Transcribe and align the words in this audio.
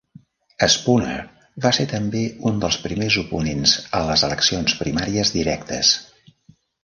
Spooner 0.75 1.17
va 1.65 1.71
ser 1.77 1.83
també 1.91 2.21
un 2.51 2.57
dels 2.63 2.79
primers 2.87 3.19
oponents 3.23 3.75
a 3.99 4.01
les 4.09 4.23
eleccions 4.29 4.75
primàries 4.81 5.35
directes. 5.39 5.93